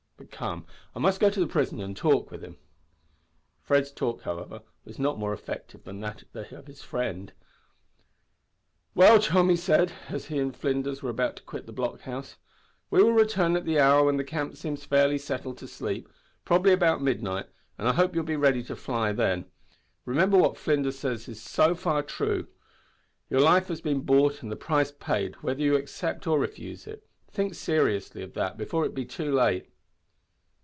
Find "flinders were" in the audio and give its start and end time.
10.55-11.09